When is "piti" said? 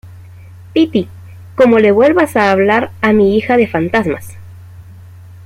0.73-1.07